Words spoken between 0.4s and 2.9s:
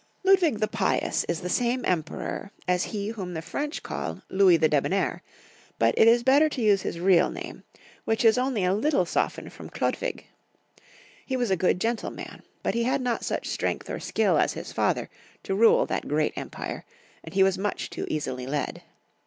THE PIOUS is the sam« emperor as